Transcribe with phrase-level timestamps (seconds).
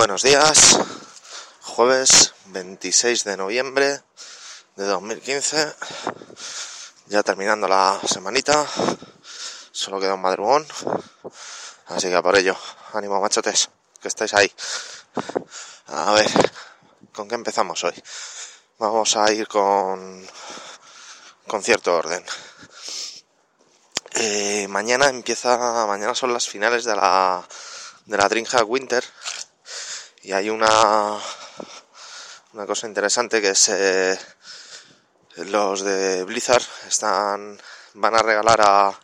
[0.00, 0.78] Buenos días,
[1.60, 4.00] jueves 26 de noviembre
[4.76, 5.74] de 2015,
[7.08, 8.66] ya terminando la semanita,
[9.72, 10.66] solo queda un madrugón,
[11.88, 12.56] así que por ello,
[12.94, 13.68] ánimo machotes,
[14.00, 14.50] que estáis ahí.
[15.88, 16.30] A ver,
[17.12, 18.02] ¿con qué empezamos hoy?
[18.78, 20.26] Vamos a ir con,
[21.46, 22.24] con cierto orden.
[24.14, 27.46] Eh, mañana empieza, mañana son las finales de la,
[28.06, 29.04] de la Winter
[30.32, 31.18] hay una,
[32.52, 34.18] una cosa interesante que es eh,
[35.36, 37.60] los de Blizzard están,
[37.94, 39.00] van a regalar a,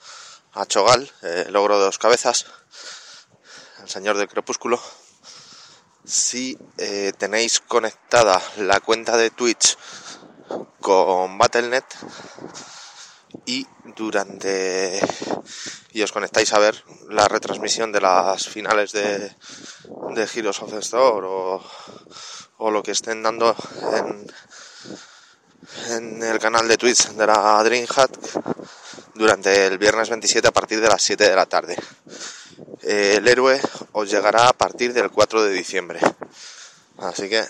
[0.53, 2.47] a Chogal el logro de dos cabezas,
[3.83, 4.81] el señor del crepúsculo.
[6.05, 9.77] Si eh, tenéis conectada la cuenta de Twitch
[10.81, 11.85] con Battle.net
[13.45, 15.01] y durante
[15.97, 19.33] y os conectáis a ver la retransmisión de las finales de,
[20.11, 21.65] de Heroes of the Store o,
[22.59, 23.57] o lo que estén dando
[23.95, 24.27] en,
[25.95, 28.13] en el canal de Twitch de la DreamHack
[29.15, 31.79] durante el viernes 27 a partir de las 7 de la tarde.
[32.83, 33.59] Eh, el héroe
[33.93, 36.01] os llegará a partir del 4 de diciembre.
[36.99, 37.43] Así que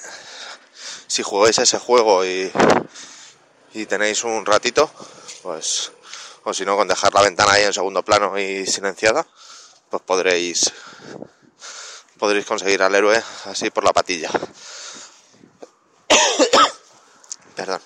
[1.09, 2.49] si jugáis ese juego y,
[3.75, 4.89] y tenéis un ratito,
[5.43, 5.91] pues
[6.49, 9.27] o si no con dejar la ventana ahí en segundo plano y silenciada,
[9.91, 10.73] pues podréis
[12.19, 14.31] podréis conseguir al héroe así por la patilla.
[17.57, 17.81] Perdón.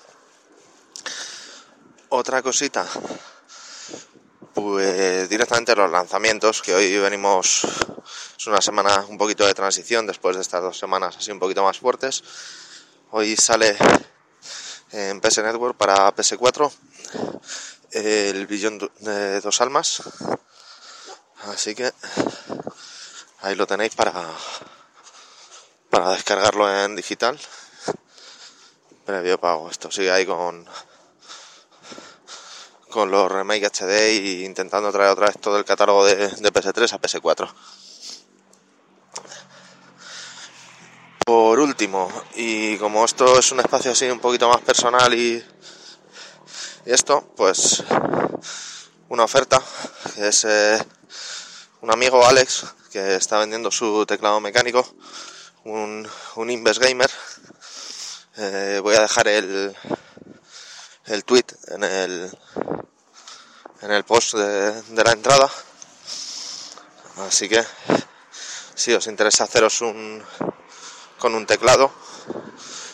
[2.09, 2.85] Otra cosita,
[4.53, 7.65] pues directamente los lanzamientos, que hoy venimos,
[8.37, 11.63] es una semana un poquito de transición después de estas dos semanas así un poquito
[11.63, 12.23] más fuertes.
[13.09, 13.75] Hoy sale
[14.91, 16.71] en PS Network para PS4
[17.91, 20.03] el billón de dos almas.
[21.43, 21.91] Así que
[23.41, 24.13] ahí lo tenéis para,
[25.89, 27.39] para descargarlo en digital.
[29.05, 29.69] Previo pago.
[29.69, 30.67] Esto sigue ahí con
[32.91, 36.93] con los remake HD e intentando traer otra vez todo el catálogo de, de PS3
[36.93, 37.53] a PS4.
[41.25, 45.41] Por último, y como esto es un espacio así un poquito más personal y,
[46.85, 47.83] y esto, pues
[49.09, 49.61] una oferta,
[50.15, 50.83] que es eh,
[51.81, 54.87] un amigo Alex que está vendiendo su teclado mecánico,
[55.63, 57.09] un, un Inves Gamer.
[58.37, 59.75] Eh, voy a dejar el,
[61.05, 62.31] el tweet en el,
[63.81, 65.49] en el post de, de la entrada.
[67.27, 67.63] Así que
[68.75, 70.23] si os interesa haceros un
[71.19, 71.91] con un teclado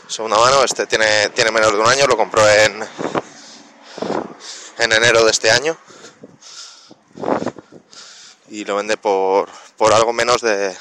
[0.08, 2.84] segunda mano, este tiene, tiene menos de un año, lo compró en
[4.78, 5.78] en enero de este año
[8.50, 10.76] y lo vende por, por algo menos de,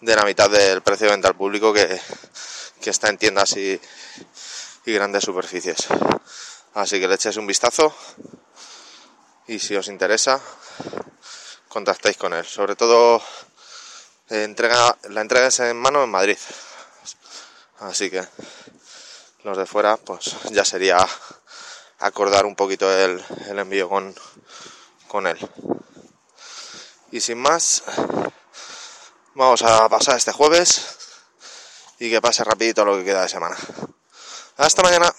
[0.00, 2.00] de la mitad del precio de venta al público que,
[2.80, 3.80] que está en tiendas y,
[4.84, 5.86] y grandes superficies.
[6.74, 7.94] Así que le echéis un vistazo
[9.46, 10.40] y si os interesa,
[11.68, 12.44] contactéis con él.
[12.44, 13.22] Sobre todo,
[14.28, 16.38] eh, entrega, la entrega es en mano en Madrid.
[17.80, 18.26] Así que
[19.44, 20.98] los de fuera, pues ya sería
[21.98, 24.14] acordar un poquito el, envío con,
[25.06, 25.38] con él.
[27.10, 27.82] Y sin más,
[29.34, 30.96] vamos a pasar este jueves
[31.98, 33.56] y que pase rapidito lo que queda de semana.
[34.56, 35.12] Hasta mañana.